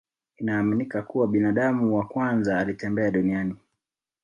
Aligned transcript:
Inaaminika 0.37 1.01
kuwa 1.01 1.27
binadamu 1.27 1.95
wa 1.97 2.05
kwanza 2.07 2.57
alitembea 2.57 3.11
duniani 3.11 3.55